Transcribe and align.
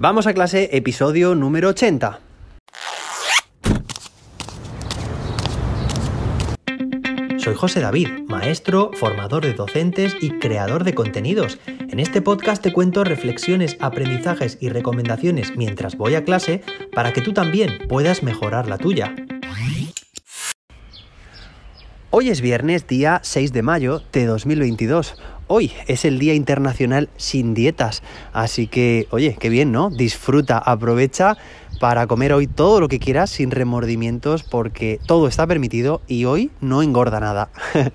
Vamos 0.00 0.28
a 0.28 0.32
clase, 0.32 0.68
episodio 0.76 1.34
número 1.34 1.70
80. 1.70 2.20
Soy 7.38 7.54
José 7.56 7.80
David, 7.80 8.06
maestro, 8.28 8.92
formador 8.94 9.42
de 9.42 9.54
docentes 9.54 10.14
y 10.20 10.38
creador 10.38 10.84
de 10.84 10.94
contenidos. 10.94 11.58
En 11.66 11.98
este 11.98 12.22
podcast 12.22 12.62
te 12.62 12.72
cuento 12.72 13.02
reflexiones, 13.02 13.76
aprendizajes 13.80 14.58
y 14.60 14.68
recomendaciones 14.68 15.56
mientras 15.56 15.96
voy 15.96 16.14
a 16.14 16.22
clase 16.22 16.62
para 16.94 17.12
que 17.12 17.20
tú 17.20 17.32
también 17.32 17.88
puedas 17.88 18.22
mejorar 18.22 18.68
la 18.68 18.78
tuya. 18.78 19.16
Hoy 22.10 22.28
es 22.28 22.40
viernes, 22.40 22.86
día 22.86 23.18
6 23.24 23.52
de 23.52 23.62
mayo 23.62 24.00
de 24.12 24.26
2022. 24.26 25.16
Hoy 25.50 25.72
es 25.86 26.04
el 26.04 26.18
Día 26.18 26.34
Internacional 26.34 27.08
sin 27.16 27.54
dietas, 27.54 28.02
así 28.34 28.66
que, 28.66 29.06
oye, 29.10 29.34
qué 29.40 29.48
bien, 29.48 29.72
¿no? 29.72 29.88
Disfruta, 29.88 30.58
aprovecha 30.58 31.38
para 31.78 32.06
comer 32.06 32.32
hoy 32.32 32.46
todo 32.46 32.80
lo 32.80 32.88
que 32.88 32.98
quieras 32.98 33.30
sin 33.30 33.50
remordimientos 33.50 34.42
porque 34.42 35.00
todo 35.06 35.28
está 35.28 35.46
permitido 35.46 36.00
y 36.08 36.24
hoy 36.24 36.50
no 36.60 36.82
engorda 36.82 37.20
nada. 37.20 37.50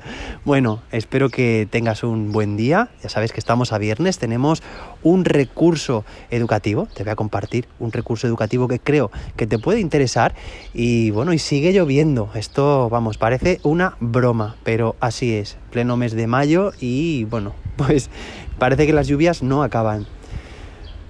bueno, 0.45 0.81
espero 0.91 1.29
que 1.29 1.67
tengas 1.69 2.03
un 2.03 2.31
buen 2.31 2.55
día. 2.55 2.89
Ya 3.01 3.09
sabes 3.09 3.31
que 3.33 3.39
estamos 3.39 3.73
a 3.73 3.77
viernes, 3.77 4.17
tenemos 4.19 4.63
un 5.03 5.25
recurso 5.25 6.05
educativo, 6.29 6.87
te 6.93 7.03
voy 7.03 7.11
a 7.11 7.15
compartir 7.15 7.67
un 7.79 7.91
recurso 7.91 8.27
educativo 8.27 8.67
que 8.67 8.79
creo 8.79 9.11
que 9.35 9.47
te 9.47 9.59
puede 9.59 9.79
interesar 9.79 10.33
y 10.73 11.11
bueno, 11.11 11.33
y 11.33 11.39
sigue 11.39 11.73
lloviendo. 11.73 12.29
Esto, 12.35 12.89
vamos, 12.89 13.17
parece 13.17 13.59
una 13.63 13.97
broma, 13.99 14.55
pero 14.63 14.95
así 14.99 15.33
es, 15.33 15.57
pleno 15.71 15.97
mes 15.97 16.13
de 16.13 16.27
mayo 16.27 16.71
y 16.79 17.25
bueno, 17.25 17.53
pues 17.75 18.09
parece 18.57 18.87
que 18.87 18.93
las 18.93 19.07
lluvias 19.07 19.43
no 19.43 19.63
acaban. 19.63 20.07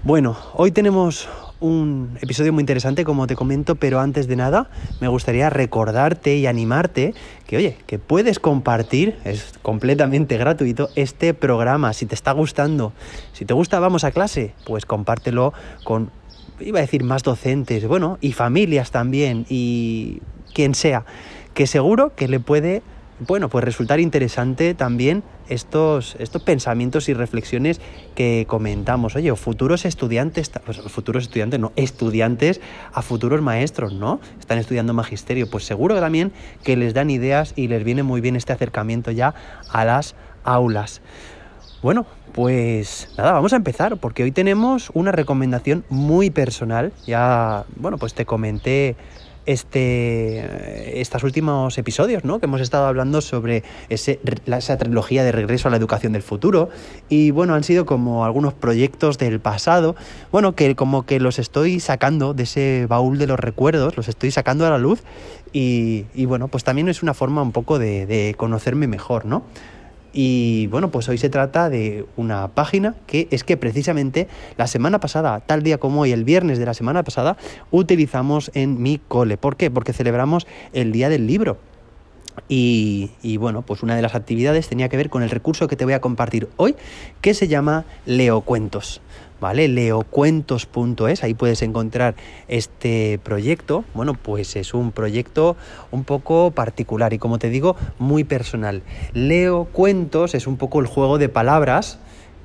Bueno, 0.04 0.36
hoy 0.56 0.72
tenemos 0.72 1.30
un 1.64 2.18
episodio 2.22 2.52
muy 2.52 2.62
interesante, 2.62 3.06
como 3.06 3.26
te 3.26 3.36
comento, 3.36 3.76
pero 3.76 4.02
antes 4.02 4.28
de 4.28 4.36
nada 4.36 4.70
me 5.00 5.08
gustaría 5.08 5.50
recordarte 5.50 6.36
y 6.36 6.46
animarte 6.46 7.14
que, 7.48 7.56
oye, 7.56 7.78
que 7.88 8.00
puedes 8.00 8.38
compartir, 8.38 9.16
es 9.24 9.54
completamente 9.62 10.38
gratuito, 10.38 10.90
este 10.96 11.34
programa. 11.34 11.94
Si 11.94 12.06
te 12.06 12.16
está 12.16 12.34
gustando, 12.34 12.92
si 13.32 13.46
te 13.46 13.54
gusta 13.54 13.80
Vamos 13.80 14.04
a 14.04 14.12
clase, 14.12 14.54
pues 14.66 14.86
compártelo 14.86 15.54
con, 15.84 16.12
iba 16.60 16.80
a 16.80 16.82
decir, 16.82 17.04
más 17.04 17.24
docentes, 17.24 17.88
bueno, 17.88 18.18
y 18.22 18.34
familias 18.34 18.92
también, 18.92 19.46
y 19.50 20.22
quien 20.54 20.76
sea, 20.76 21.06
que 21.54 21.66
seguro 21.66 22.14
que 22.16 22.28
le 22.28 22.40
puede 22.40 22.82
bueno, 23.20 23.50
pues 23.50 23.64
resultar 23.64 24.00
interesante 24.00 24.74
también 24.74 25.24
estos, 25.50 26.16
estos 26.20 26.42
pensamientos 26.44 27.10
y 27.10 27.14
reflexiones 27.14 27.82
que 28.16 28.46
comentamos. 28.48 29.16
Oye, 29.16 29.36
futuros 29.36 29.86
estudiantes, 29.86 30.52
pues, 30.66 30.80
futuros 30.82 31.24
estudiantes, 31.24 31.60
no, 31.60 31.72
estudiantes 31.76 32.62
a 32.94 33.02
futuros 33.02 33.42
maestros, 33.42 33.94
¿no? 33.94 34.20
Están 34.40 34.58
estudiando 34.58 34.94
magisterio. 34.94 35.50
Pues 35.50 35.66
seguro 35.66 36.00
también 36.00 36.32
que 36.64 36.78
les 36.78 36.94
dan 36.94 37.10
ideas 37.10 37.54
y 37.56 37.68
les 37.68 37.84
viene 37.84 38.04
muy 38.04 38.22
bien 38.22 38.36
este 38.36 38.54
acercamiento 38.54 39.12
ya 39.12 39.34
a 39.70 39.86
las 39.86 40.16
aulas. 40.44 41.02
Bueno, 41.82 42.06
pues 42.32 43.10
nada, 43.18 43.34
vamos 43.34 43.54
a 43.54 43.58
empezar 43.58 43.98
porque 43.98 44.24
hoy 44.24 44.32
tenemos 44.32 44.90
una 44.94 45.12
recomendación 45.12 45.84
muy 45.90 46.30
personal. 46.30 46.94
Ya, 47.06 47.66
bueno, 47.76 47.98
pues 47.98 48.14
te 48.14 48.26
comenté 48.26 48.96
este, 49.46 51.02
estos 51.02 51.24
últimos 51.24 51.78
episodios, 51.78 52.24
¿no? 52.24 52.40
Que 52.40 52.46
hemos 52.46 52.62
estado 52.62 52.86
hablando 52.86 53.22
sobre 53.22 53.64
esa 53.90 54.78
trilogía 54.78 55.24
de 55.24 55.32
regreso 55.32 55.68
a 55.68 55.72
la 55.72 55.78
educación 55.78 56.14
del 56.14 56.22
futuro. 56.22 56.70
Y 57.10 57.32
bueno, 57.32 57.56
han 57.56 57.64
sido 57.64 57.86
como 57.86 58.26
algunos 58.26 58.54
proyectos 58.54 59.18
del 59.18 59.40
pasado, 59.40 59.96
bueno, 60.32 60.56
que 60.56 60.76
como 60.76 61.06
que 61.06 61.20
los 61.20 61.40
estoy 61.40 61.80
sacando 61.80 62.34
de 62.34 62.44
ese 62.44 62.86
baúl 62.88 63.18
de 63.18 63.28
los 63.28 63.40
recuerdos, 63.40 63.98
los 63.98 64.08
estoy 64.08 64.32
sacando 64.32 64.66
a 64.66 64.70
la 64.70 64.78
luz. 64.78 65.04
Y, 65.56 66.26
bueno, 66.26 66.48
pues 66.48 66.64
también 66.64 66.90
es 66.90 67.04
una 67.04 67.14
forma 67.14 67.44
un 67.44 67.52
poco 67.52 67.78
de 67.78 68.34
conocerme 68.38 68.88
mejor, 68.88 69.26
¿no? 69.26 69.44
Y 70.14 70.68
bueno, 70.68 70.92
pues 70.92 71.10
hoy 71.10 71.18
se 71.18 71.30
trata 71.30 71.70
de 71.70 72.06
una 72.16 72.48
página 72.50 72.94
que 73.08 73.28
es 73.32 73.44
que 73.44 73.58
precisamente 73.58 74.28
la 74.58 74.68
semana 74.68 75.00
pasada, 75.00 75.40
tal 75.40 75.64
día 75.64 75.80
como 75.80 76.02
hoy, 76.02 76.12
el 76.12 76.24
viernes 76.24 76.60
de 76.60 76.66
la 76.66 76.76
semana 76.76 77.04
pasada, 77.04 77.36
utilizamos 77.72 78.52
en 78.54 78.82
mi 78.82 79.00
cole. 79.00 79.38
¿Por 79.38 79.58
qué? 79.58 79.72
Porque 79.72 79.92
celebramos 79.92 80.46
el 80.72 80.92
Día 80.92 81.10
del 81.10 81.26
Libro. 81.26 81.58
Y, 82.48 83.38
bueno, 83.38 83.62
pues 83.64 83.84
una 83.84 83.96
de 83.96 84.02
las 84.02 84.16
actividades 84.16 84.68
tenía 84.68 84.90
que 84.90 84.98
ver 84.98 85.10
con 85.10 85.24
el 85.24 85.30
recurso 85.30 85.68
que 85.68 85.76
te 85.76 85.86
voy 85.86 85.94
a 85.94 86.02
compartir 86.02 86.50
hoy, 86.58 86.76
que 87.22 87.34
se 87.34 87.48
llama 87.48 87.86
Leo 88.06 88.42
Cuentos. 88.42 89.02
¿vale? 89.40 89.68
Leocuentos.es, 89.68 91.22
ahí 91.22 91.34
puedes 91.34 91.62
encontrar 91.64 92.16
este 92.48 93.20
proyecto. 93.24 93.84
Bueno, 93.94 94.14
pues 94.14 94.56
es 94.56 94.74
un 94.74 94.94
proyecto 94.94 95.58
un 95.92 96.06
poco 96.06 96.52
particular 96.52 97.12
y 97.12 97.18
como 97.18 97.40
te 97.40 97.50
digo, 97.50 97.76
muy 98.00 98.24
personal. 98.24 98.84
Leo 99.14 99.66
Cuentos 99.66 100.34
es 100.34 100.48
un 100.48 100.56
poco 100.56 100.80
el 100.80 100.88
juego 100.88 101.18
de 101.18 101.28
palabras 101.28 102.00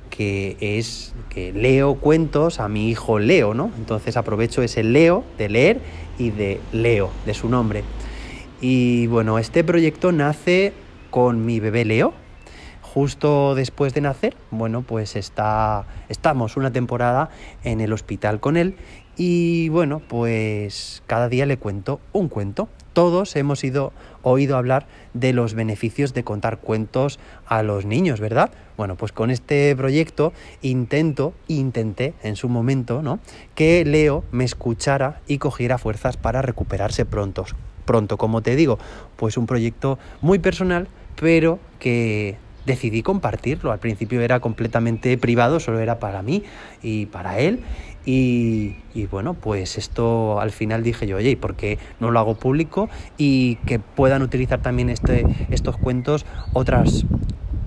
que 0.09 0.57
es 0.59 1.13
que 1.29 1.53
leo 1.53 1.95
cuentos 1.95 2.59
a 2.59 2.67
mi 2.67 2.89
hijo 2.89 3.19
Leo, 3.19 3.53
¿no? 3.53 3.71
Entonces 3.77 4.17
aprovecho 4.17 4.61
ese 4.61 4.83
Leo 4.83 5.23
de 5.37 5.49
leer 5.49 5.79
y 6.17 6.31
de 6.31 6.59
Leo, 6.73 7.11
de 7.25 7.33
su 7.33 7.47
nombre. 7.47 7.83
Y 8.61 9.07
bueno, 9.07 9.39
este 9.39 9.63
proyecto 9.63 10.11
nace 10.11 10.73
con 11.11 11.45
mi 11.45 11.59
bebé 11.59 11.85
Leo, 11.85 12.13
justo 12.81 13.55
después 13.55 13.93
de 13.93 14.01
nacer, 14.01 14.35
bueno, 14.51 14.81
pues 14.81 15.15
está, 15.15 15.85
estamos 16.09 16.57
una 16.57 16.71
temporada 16.71 17.29
en 17.63 17.81
el 17.81 17.93
hospital 17.93 18.39
con 18.39 18.57
él 18.57 18.75
y 19.15 19.69
bueno, 19.69 20.01
pues 20.05 21.03
cada 21.07 21.29
día 21.29 21.45
le 21.45 21.57
cuento 21.57 21.99
un 22.13 22.29
cuento. 22.29 22.67
Todos 22.93 23.35
hemos 23.35 23.63
ido, 23.63 23.93
oído 24.23 24.57
hablar 24.57 24.87
de 25.13 25.31
los 25.31 25.53
beneficios 25.53 26.13
de 26.13 26.23
contar 26.23 26.59
cuentos 26.59 27.19
a 27.45 27.63
los 27.63 27.85
niños, 27.85 28.19
¿verdad? 28.19 28.51
Bueno, 28.75 28.95
pues 28.95 29.11
con 29.11 29.29
este 29.29 29.73
proyecto 29.75 30.33
intento, 30.61 31.33
intenté 31.47 32.13
en 32.23 32.35
su 32.35 32.49
momento, 32.49 33.01
¿no? 33.01 33.19
Que 33.55 33.85
Leo 33.85 34.23
me 34.31 34.43
escuchara 34.43 35.21
y 35.27 35.37
cogiera 35.37 35.77
fuerzas 35.77 36.17
para 36.17 36.41
recuperarse 36.41 37.05
pronto. 37.05 37.45
Pronto, 37.89 38.17
como 38.17 38.43
te 38.43 38.55
digo, 38.55 38.77
pues 39.15 39.35
un 39.35 39.47
proyecto 39.47 39.97
muy 40.21 40.37
personal, 40.37 40.87
pero 41.19 41.57
que 41.79 42.37
decidí 42.67 43.01
compartirlo. 43.01 43.71
Al 43.71 43.79
principio 43.79 44.21
era 44.21 44.39
completamente 44.39 45.17
privado, 45.17 45.59
solo 45.59 45.79
era 45.79 45.97
para 45.97 46.21
mí 46.21 46.43
y 46.83 47.07
para 47.07 47.39
él. 47.39 47.61
Y, 48.05 48.75
bueno, 49.09 49.33
pues 49.33 49.79
esto 49.79 50.39
al 50.39 50.51
final 50.51 50.83
dije 50.83 51.07
yo, 51.07 51.17
oye, 51.17 51.35
¿por 51.35 51.55
qué 51.55 51.79
no 51.99 52.11
lo 52.11 52.19
hago 52.19 52.35
público? 52.35 52.89
Y 53.17 53.55
que 53.65 53.79
puedan 53.79 54.21
utilizar 54.21 54.61
también 54.61 54.91
este, 54.91 55.25
estos 55.49 55.75
cuentos 55.77 56.27
otras, 56.53 57.07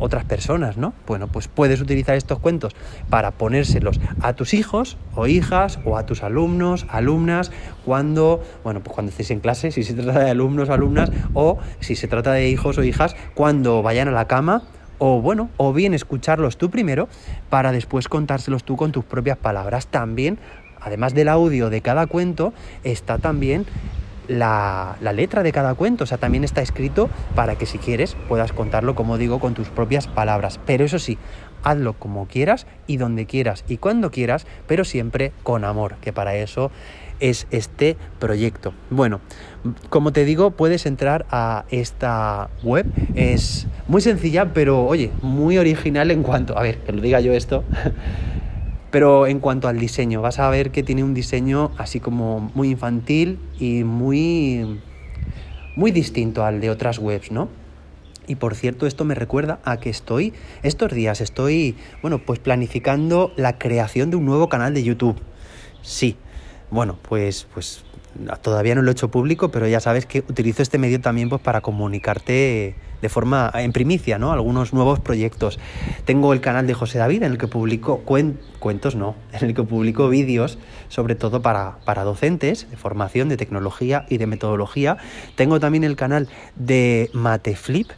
otras 0.03 0.25
personas, 0.25 0.77
¿no? 0.77 0.93
Bueno, 1.07 1.29
pues 1.29 1.49
puedes 1.49 1.81
utilizar 1.81 2.17
estos 2.17 2.41
cuentos 2.41 2.75
para 3.09 3.31
ponérselos 3.31 4.01
a 4.21 4.33
tus 4.33 4.53
hijos 4.53 4.97
o 5.15 5.27
hijas 5.27 5.79
o 5.85 5.97
a 5.97 6.05
tus 6.07 6.23
alumnos, 6.23 6.87
alumnas, 6.91 7.53
cuando, 7.85 8.43
bueno, 8.65 8.81
pues 8.81 8.95
cuando 8.95 9.11
estés 9.11 9.31
en 9.31 9.41
clase, 9.41 9.71
si 9.71 9.85
se 9.85 9.95
trata 9.95 10.25
de 10.25 10.31
alumnos 10.31 10.71
alumnas, 10.71 11.11
o 11.35 11.59
si 11.81 11.95
se 11.95 12.09
trata 12.09 12.33
de 12.33 12.49
hijos 12.49 12.79
o 12.79 12.83
hijas, 12.83 13.15
cuando 13.35 13.83
vayan 13.83 14.09
a 14.09 14.13
la 14.13 14.27
cama 14.27 14.65
o 14.99 15.21
bueno, 15.21 15.51
o 15.57 15.73
bien 15.73 15.95
escucharlos 15.95 16.57
tú 16.57 16.71
primero 16.71 17.09
para 17.49 17.73
después 17.73 18.09
contárselos 18.09 18.65
tú 18.65 18.77
con 18.77 18.93
tus 18.93 19.05
propias 19.05 19.39
palabras. 19.39 19.87
También, 19.87 20.39
además 20.81 21.15
del 21.15 21.29
audio 21.29 21.71
de 21.71 21.81
cada 21.81 22.07
cuento, 22.07 22.53
está 22.85 23.19
también 23.19 23.67
la, 24.33 24.97
letra 25.13 25.43
de 25.43 25.53
cada 25.53 25.75
cuento, 25.75 26.05
o 26.05 26.07
sea, 26.07 26.19
también 26.19 26.45
está 26.45 26.63
escrito 26.63 27.11
para 27.35 27.57
que 27.57 27.67
si 27.67 27.79
quieres 27.79 28.17
puedas 28.29 28.53
contarlo, 28.53 28.95
como 28.95 29.19
digo, 29.19 29.39
con 29.39 29.55
tus 29.55 29.69
propias 29.69 30.07
palabras. 30.07 30.59
Pero 30.67 30.85
eso 30.85 30.99
sí, 30.99 31.19
hazlo 31.63 31.93
como 31.95 32.27
quieras 32.27 32.67
y 32.87 32.97
donde 32.97 33.27
quieras 33.27 33.65
y 33.69 33.77
cuando 33.77 34.11
quieras, 34.11 34.47
pero 34.67 34.85
siempre 34.85 35.33
con 35.43 35.65
amor, 35.65 35.97
que 36.01 36.13
para 36.13 36.35
eso 36.35 36.71
es 37.21 37.47
este 37.51 37.97
proyecto. 38.19 38.75
Bueno, 38.91 39.21
como 39.91 40.13
te 40.13 40.25
digo, 40.25 40.51
puedes 40.51 40.87
entrar 40.87 41.25
a 41.31 41.65
esta 41.71 42.51
web. 42.65 42.87
Es 43.15 43.69
muy 43.87 44.01
sencilla, 44.01 44.53
pero 44.53 44.85
oye, 44.85 45.13
muy 45.23 45.57
original 45.57 46.11
en 46.11 46.25
cuanto, 46.25 46.59
a 46.59 46.63
ver, 46.63 46.79
que 46.79 46.93
lo 46.93 47.01
diga 47.01 47.21
yo 47.21 47.33
esto, 47.33 47.63
pero 48.93 49.27
en 49.27 49.41
cuanto 49.41 49.69
al 49.69 49.79
diseño, 49.79 50.21
vas 50.21 50.39
a 50.39 50.49
ver 50.51 50.71
que 50.71 50.83
tiene 50.83 51.03
un 51.03 51.15
diseño 51.15 51.73
así 51.79 51.99
como 51.99 52.53
muy 52.55 52.71
infantil 52.71 53.41
y 53.59 53.85
muy, 53.85 54.81
muy 55.75 55.91
distinto 55.91 56.45
al 56.45 56.61
de 56.61 56.69
otras 56.69 56.99
webs, 56.99 57.33
¿no? 57.33 57.49
Y 58.29 58.37
por 58.37 58.55
cierto, 58.55 58.87
esto 58.87 59.05
me 59.07 59.15
recuerda 59.15 59.61
a 59.65 59.79
que 59.79 59.89
estoy, 59.89 60.35
estos 60.63 60.93
días 60.93 61.23
estoy, 61.23 61.75
bueno, 62.03 62.19
pues 62.19 62.39
planificando 62.39 63.33
la 63.37 63.59
creación 63.59 64.11
de 64.11 64.17
un 64.17 64.27
nuevo 64.27 64.51
canal 64.51 64.75
de 64.75 64.85
YouTube. 64.85 65.17
Sí, 65.81 66.17
bueno, 66.71 66.99
pues, 67.01 67.47
pues 67.55 67.85
todavía 68.43 68.75
no 68.75 68.83
lo 68.83 68.91
he 68.91 68.93
hecho 68.93 69.11
público, 69.11 69.51
pero 69.51 69.67
ya 69.67 69.81
sabes 69.81 70.07
que 70.07 70.21
utilizo 70.21 70.63
este 70.63 70.79
medio 70.79 71.01
también 71.01 71.29
pues, 71.29 71.41
para 71.41 71.61
comunicarte 71.61 72.75
de 73.03 73.09
forma 73.09 73.51
en 73.55 73.73
primicia, 73.73 74.19
¿no? 74.19 74.33
Algunos 74.33 74.73
nuevos 74.73 75.01
proyectos. 75.01 75.59
Tengo 76.05 76.33
el 76.33 76.41
canal 76.41 76.67
de 76.67 76.75
José 76.75 76.99
David 76.99 77.25
en 77.25 77.33
el 77.33 77.39
que 77.39 77.49
publico 77.49 77.99
cuentos, 77.99 78.95
no, 78.95 79.17
en 79.33 79.49
el 79.49 79.55
que 79.55 79.65
publico 79.65 80.09
vídeos, 80.09 80.59
sobre 80.89 81.15
todo 81.17 81.43
para, 81.43 81.79
para 81.85 82.05
docentes, 82.05 82.71
de 82.71 82.77
formación, 82.77 83.29
de 83.29 83.37
tecnología 83.37 84.07
y 84.09 84.19
de 84.19 84.27
metodología. 84.27 84.97
Tengo 85.35 85.59
también 85.59 85.85
el 85.85 85.97
canal 85.97 86.29
de 86.55 87.11
Mateflip, 87.13 87.91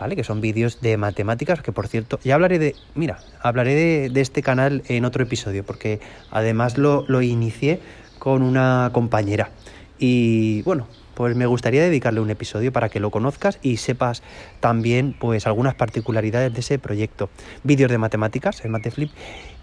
¿vale? 0.00 0.16
Que 0.16 0.24
son 0.24 0.40
vídeos 0.40 0.80
de 0.80 0.96
matemáticas, 0.96 1.62
que 1.62 1.72
por 1.72 1.86
cierto, 1.86 2.18
ya 2.24 2.34
hablaré 2.34 2.58
de, 2.58 2.74
mira, 2.94 3.18
hablaré 3.40 4.10
de, 4.10 4.20
este 4.20 4.42
canal 4.42 4.82
en 4.88 5.04
otro 5.04 5.22
episodio, 5.22 5.64
porque 5.64 6.00
además 6.30 6.78
lo, 6.78 7.04
lo 7.08 7.22
inicié 7.22 7.80
con 8.18 8.42
una 8.42 8.90
compañera. 8.92 9.50
Y 9.98 10.62
bueno, 10.62 10.86
pues 11.14 11.34
me 11.34 11.46
gustaría 11.46 11.82
dedicarle 11.82 12.20
un 12.20 12.30
episodio 12.30 12.72
para 12.72 12.90
que 12.90 13.00
lo 13.00 13.10
conozcas 13.10 13.58
y 13.62 13.78
sepas 13.78 14.22
también 14.60 15.16
pues 15.18 15.46
algunas 15.46 15.74
particularidades 15.74 16.52
de 16.52 16.60
ese 16.60 16.78
proyecto. 16.78 17.30
Vídeos 17.64 17.90
de 17.90 17.98
matemáticas 17.98 18.64
en 18.64 18.70
Mateflip. 18.70 19.10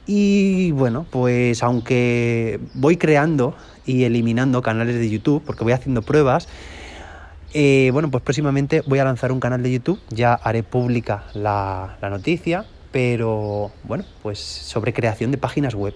Y 0.07 0.71
bueno, 0.71 1.05
pues 1.09 1.61
aunque 1.63 2.59
voy 2.73 2.97
creando 2.97 3.55
y 3.85 4.03
eliminando 4.03 4.61
canales 4.61 4.95
de 4.95 5.09
YouTube, 5.09 5.44
porque 5.45 5.63
voy 5.63 5.73
haciendo 5.73 6.01
pruebas, 6.01 6.50
eh, 7.53 7.91
bueno, 7.94 8.09
pues 8.09 8.23
próximamente 8.23 8.81
voy 8.88 9.00
a 9.00 9.03
lanzar 9.03 9.31
un 9.31 9.39
canal 9.39 9.61
de 9.61 9.71
YouTube, 9.71 10.00
ya 10.09 10.33
haré 10.33 10.63
pública 10.63 11.25
la 11.33 11.97
noticia, 12.01 12.65
pero 12.94 13.72
bueno, 13.84 14.06
pues 14.22 14.38
sobre 14.40 14.94
creación 14.94 15.31
de 15.31 15.40
páginas 15.40 15.74
web 15.74 15.95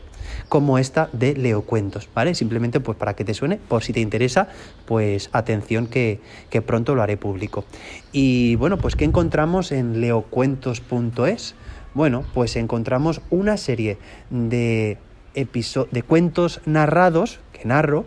como 0.50 0.80
esta 0.80 1.10
de 1.14 1.36
Leocuentos, 1.36 2.10
¿vale? 2.14 2.34
Simplemente 2.34 2.80
pues 2.80 2.98
para 2.98 3.16
que 3.16 3.24
te 3.24 3.36
suene, 3.36 3.58
por 3.58 3.84
si 3.84 3.94
te 3.94 4.00
interesa, 4.00 4.48
pues 4.86 5.30
atención 5.32 5.86
que, 5.88 6.20
pronto 6.66 6.96
lo 6.96 7.04
haré 7.04 7.16
público. 7.16 7.66
Y 8.12 8.56
bueno, 8.56 8.80
pues 8.80 8.96
¿qué 8.96 9.06
encontramos 9.06 9.72
en 9.72 10.02
leocuentos.es? 10.02 11.54
Bueno, 11.94 12.26
pues 12.34 12.56
encontramos 12.56 13.22
una 13.30 13.58
serie 13.58 14.00
de, 14.32 14.98
de 15.36 16.04
cuentos 16.04 16.62
narrados, 16.66 17.40
que 17.54 17.66
narro, 17.66 18.06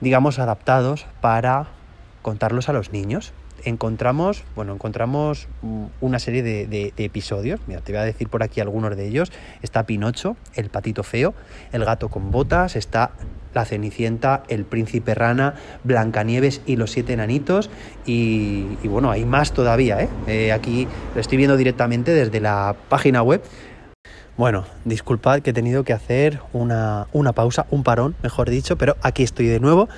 digamos, 0.00 0.38
adaptados 0.38 1.06
para 1.20 1.66
contarlos 2.22 2.68
a 2.68 2.72
los 2.72 2.92
niños 2.92 3.32
encontramos, 3.64 4.44
bueno, 4.54 4.74
encontramos 4.74 5.48
una 6.00 6.18
serie 6.18 6.42
de, 6.42 6.92
episodios. 6.96 7.60
Mira, 7.66 7.80
te 7.80 7.92
voy 7.92 8.00
a 8.00 8.04
decir 8.04 8.28
por 8.28 8.42
aquí 8.42 8.60
algunos 8.60 8.96
de 8.96 9.06
ellos. 9.06 9.32
Está 9.62 9.84
Pinocho, 9.84 10.36
el 10.54 10.70
patito 10.70 11.02
feo, 11.02 11.34
el 11.72 11.84
gato 11.84 12.08
con 12.08 12.30
botas, 12.30 12.76
está 12.76 13.12
la 13.54 13.64
Cenicienta, 13.64 14.42
el 14.48 14.64
príncipe 14.64 15.14
rana, 15.14 15.54
Blancanieves 15.84 16.60
y 16.66 16.76
los 16.76 16.90
siete 16.90 17.12
enanitos. 17.12 17.70
Y, 18.04 18.76
bueno, 18.84 19.10
hay 19.10 19.24
más 19.24 19.52
todavía, 19.52 20.00
¿eh? 20.00 20.08
¿eh? 20.26 20.52
Aquí 20.52 20.88
lo 21.14 21.20
estoy 21.20 21.38
viendo 21.38 21.56
directamente 21.56 22.12
desde 22.12 22.40
la 22.40 22.74
página 22.88 23.22
web. 23.22 23.42
Bueno, 24.36 24.64
disculpad 24.84 25.40
que 25.42 25.50
he 25.50 25.52
tenido 25.52 25.84
que 25.84 25.92
hacer 25.92 26.40
una, 26.52 27.06
una 27.12 27.32
pausa, 27.32 27.66
un 27.70 27.84
parón, 27.84 28.16
mejor 28.22 28.50
dicho, 28.50 28.76
pero 28.76 28.96
aquí 29.00 29.22
estoy 29.22 29.46
de 29.46 29.60
nuevo. 29.60 29.88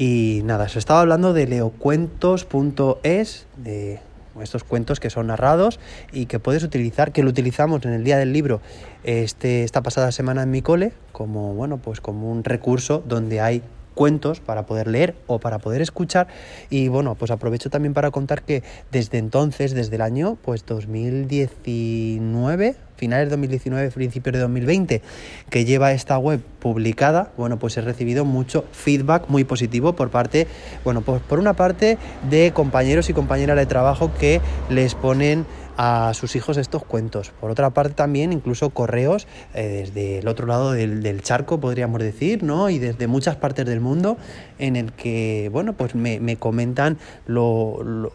Y 0.00 0.40
nada, 0.44 0.64
os 0.64 0.76
estaba 0.76 1.02
hablando 1.02 1.34
de 1.34 1.46
leocuentos.es, 1.46 3.46
de 3.58 4.00
estos 4.40 4.64
cuentos 4.64 4.98
que 4.98 5.10
son 5.10 5.26
narrados 5.26 5.78
y 6.10 6.24
que 6.24 6.38
puedes 6.38 6.64
utilizar, 6.64 7.12
que 7.12 7.22
lo 7.22 7.28
utilizamos 7.28 7.84
en 7.84 7.92
el 7.92 8.02
día 8.02 8.16
del 8.16 8.32
libro 8.32 8.62
este, 9.04 9.62
esta 9.62 9.82
pasada 9.82 10.10
semana 10.10 10.42
en 10.42 10.50
mi 10.50 10.62
cole, 10.62 10.94
como 11.12 11.52
bueno, 11.52 11.76
pues 11.76 12.00
como 12.00 12.32
un 12.32 12.44
recurso 12.44 13.04
donde 13.06 13.42
hay 13.42 13.62
cuentos 13.94 14.40
para 14.40 14.66
poder 14.66 14.88
leer 14.88 15.14
o 15.26 15.38
para 15.38 15.58
poder 15.58 15.82
escuchar. 15.82 16.28
Y 16.70 16.88
bueno 16.88 17.14
pues 17.14 17.30
aprovecho 17.30 17.68
también 17.70 17.94
para 17.94 18.10
contar 18.10 18.42
que 18.42 18.64
desde 18.90 19.18
entonces 19.18 19.74
desde 19.74 19.94
el 19.96 20.02
año 20.02 20.36
pues 20.42 20.66
2019 20.66 22.76
finales 22.96 23.28
de 23.28 23.30
2019 23.30 23.90
principios 23.92 24.34
de 24.34 24.40
2020 24.40 25.00
que 25.48 25.64
lleva 25.64 25.92
esta 25.92 26.18
web 26.18 26.42
publicada 26.60 27.32
bueno 27.38 27.58
pues 27.58 27.78
he 27.78 27.80
recibido 27.80 28.26
mucho 28.26 28.66
feedback 28.72 29.26
muy 29.28 29.44
positivo 29.44 29.94
por 29.94 30.10
parte 30.10 30.46
bueno 30.84 31.00
pues 31.00 31.22
por 31.22 31.38
una 31.38 31.54
parte 31.54 31.96
de 32.28 32.52
compañeros 32.52 33.08
y 33.08 33.14
compañeras 33.14 33.56
de 33.56 33.64
trabajo 33.64 34.10
que 34.20 34.42
les 34.68 34.94
ponen 34.94 35.46
a 35.82 36.12
sus 36.12 36.36
hijos 36.36 36.58
estos 36.58 36.84
cuentos. 36.84 37.30
Por 37.40 37.50
otra 37.50 37.70
parte 37.70 37.94
también 37.94 38.34
incluso 38.34 38.68
correos 38.68 39.26
eh, 39.54 39.86
desde 39.86 40.18
el 40.18 40.28
otro 40.28 40.46
lado 40.46 40.72
del, 40.72 41.22
charco, 41.22 41.58
podríamos 41.58 42.02
decir, 42.02 42.42
¿no? 42.42 42.68
Y 42.68 42.78
desde 42.78 43.06
muchas 43.06 43.36
partes 43.36 43.64
del 43.64 43.80
mundo 43.80 44.18
en 44.58 44.76
el 44.76 44.92
que, 44.92 45.48
bueno, 45.50 45.72
pues 45.72 45.94
me, 45.94 46.36
comentan 46.36 46.98
lo, 47.26 48.12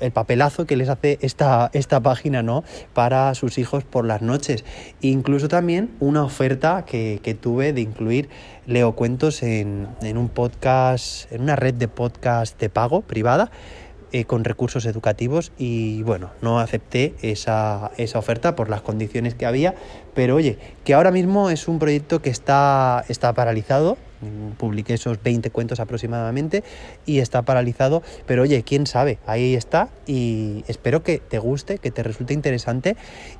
el 0.00 0.12
papelazo 0.12 0.64
que 0.64 0.76
les 0.76 0.88
hace 0.88 1.18
esta, 1.20 1.68
esta 1.74 2.00
página 2.00 2.42
¿no? 2.42 2.64
para 2.94 3.34
sus 3.34 3.58
hijos 3.58 3.84
por 3.84 4.06
las 4.06 4.22
noches. 4.22 4.64
Incluso 5.02 5.48
también 5.48 5.90
una 6.00 6.24
oferta 6.24 6.86
que, 6.86 7.36
tuve 7.38 7.74
de 7.74 7.82
incluir 7.82 8.30
Leo 8.64 8.92
Cuentos 8.92 9.42
en, 9.42 9.88
en, 10.00 10.16
un 10.16 10.30
podcast, 10.30 11.30
en 11.32 11.42
una 11.42 11.54
red 11.54 11.74
de 11.74 11.88
podcast 11.88 12.58
de 12.58 12.70
pago 12.70 13.02
privada 13.02 13.50
eh, 14.12 14.24
con 14.24 14.44
recursos 14.44 14.84
educativos 14.86 15.52
y 15.58 16.02
bueno, 16.02 16.30
no 16.42 16.60
acepté 16.60 17.14
esa, 17.22 17.90
esa, 17.96 18.18
oferta 18.18 18.54
por 18.54 18.68
las 18.68 18.82
condiciones 18.82 19.34
que 19.34 19.46
había, 19.46 19.74
pero 20.14 20.36
oye, 20.36 20.58
que 20.84 20.94
ahora 20.94 21.10
mismo 21.10 21.50
es 21.50 21.66
un 21.66 21.78
proyecto 21.78 22.20
que 22.20 22.30
está, 22.30 23.04
está 23.08 23.32
paralizado, 23.32 23.96
publiqué 24.58 24.94
esos 24.94 25.22
20 25.22 25.50
cuentos 25.50 25.80
aproximadamente 25.80 26.62
y 27.06 27.18
está 27.20 27.42
paralizado, 27.42 28.02
pero 28.26 28.42
oye, 28.42 28.62
quién 28.62 28.86
sabe, 28.86 29.18
ahí 29.26 29.54
está 29.54 29.88
y 30.06 30.64
espero 30.68 31.02
que 31.02 31.18
te 31.18 31.38
guste, 31.38 31.78
que 31.78 31.90
te 31.90 32.02
resulte 32.02 32.34
interesante. 32.34 32.96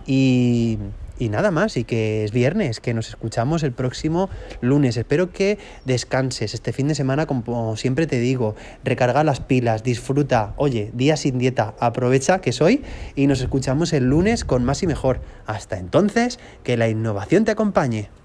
Y 0.07 0.79
y 1.19 1.29
nada 1.29 1.51
más, 1.51 1.77
y 1.77 1.85
que 1.85 2.25
es 2.25 2.33
viernes, 2.33 2.81
que 2.81 2.95
nos 2.95 3.09
escuchamos 3.09 3.63
el 3.63 3.73
próximo 3.73 4.31
lunes. 4.61 4.97
Espero 4.97 5.31
que 5.31 5.59
descanses 5.85 6.55
este 6.55 6.73
fin 6.73 6.89
de 6.89 6.95
semana, 6.95 7.27
como 7.27 7.77
siempre 7.77 8.07
te 8.07 8.19
digo, 8.19 8.55
recarga 8.85 9.25
las 9.25 9.41
pilas, 9.41 9.83
disfruta, 9.83 10.55
oye, 10.57 10.91
día 10.95 11.17
sin 11.17 11.39
dieta, 11.39 11.75
aprovecha 11.81 12.41
que 12.41 12.53
soy 12.53 12.83
y 13.15 13.27
nos 13.27 13.41
escuchamos 13.41 13.93
el 13.93 14.05
lunes 14.05 14.45
con 14.45 14.65
más 14.65 14.83
y 14.83 14.87
mejor. 14.87 15.21
Hasta 15.47 15.79
entonces, 15.79 16.39
que 16.63 16.77
la 16.77 16.89
innovación 16.89 17.45
te 17.45 17.51
acompañe. 17.51 18.22